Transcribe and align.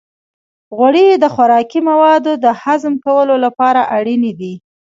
غوړې 0.77 1.07
د 1.23 1.25
خوراکي 1.33 1.79
موادو 1.89 2.31
د 2.43 2.45
هضم 2.61 2.93
کولو 3.05 3.35
لپاره 3.45 3.81
اړینې 3.97 4.31
دي. 4.39 4.53